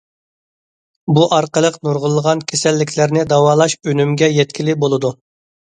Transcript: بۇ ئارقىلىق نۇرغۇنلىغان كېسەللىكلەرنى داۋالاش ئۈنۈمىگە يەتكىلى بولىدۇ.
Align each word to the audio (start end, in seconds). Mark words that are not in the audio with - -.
بۇ 1.17 1.25
ئارقىلىق 1.37 1.77
نۇرغۇنلىغان 1.89 2.43
كېسەللىكلەرنى 2.53 3.29
داۋالاش 3.35 3.79
ئۈنۈمىگە 3.79 4.33
يەتكىلى 4.41 4.79
بولىدۇ. 4.85 5.17